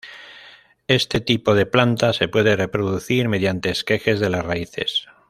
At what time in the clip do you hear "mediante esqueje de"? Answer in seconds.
3.29-4.31